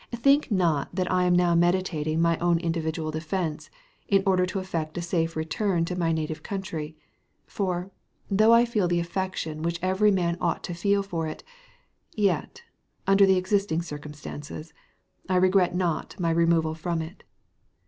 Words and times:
Think 0.15 0.49
not 0.49 0.95
that 0.95 1.11
I 1.11 1.25
am 1.25 1.35
now 1.35 1.53
meditating 1.53 2.19
my 2.19 2.35
own 2.39 2.57
individual 2.57 3.11
defence, 3.11 3.69
in 4.07 4.23
order 4.25 4.47
to 4.47 4.57
effect 4.57 4.97
a 4.97 5.01
safe 5.03 5.35
return 5.35 5.85
to 5.85 5.95
my 5.95 6.11
native 6.11 6.41
country; 6.41 6.95
for, 7.45 7.91
though 8.27 8.51
I 8.51 8.65
feel 8.65 8.87
the 8.87 8.99
affection 8.99 9.61
which 9.61 9.77
every 9.79 10.09
man 10.09 10.37
ought 10.41 10.63
to 10.63 10.73
feel 10.73 11.03
for 11.03 11.27
it, 11.27 11.43
yet, 12.15 12.63
under 13.05 13.27
the 13.27 13.37
existing 13.37 13.83
circumstances, 13.83 14.73
I 15.29 15.35
regret 15.35 15.75
not 15.75 16.19
my 16.19 16.31
removal 16.31 16.73
from 16.73 17.03
it. 17.03 17.23